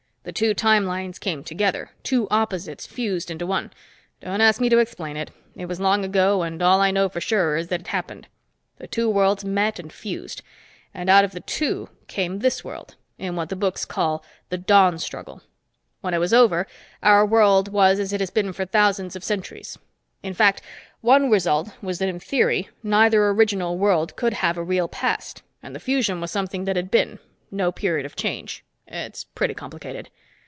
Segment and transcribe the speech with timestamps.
[0.23, 1.89] The two time lines came together.
[2.03, 3.71] Two opposites fused into one.
[4.19, 7.19] Don't ask me to explain it; it was long ago, and all I know for
[7.19, 8.27] sure is that it happened.
[8.77, 10.43] The two worlds met and fused,
[10.93, 15.41] and out of the two came this world, in what the books call the Dawnstruggle.
[16.01, 16.67] When it was over,
[17.01, 19.79] our world was as it has been for thousands of centuries.
[20.21, 20.61] In fact,
[21.01, 25.73] one result was that in theory, neither original world could have a real past, and
[25.73, 27.17] the fusion was something that had been
[27.49, 28.63] no period of change.
[28.93, 30.09] It's pretty complicated."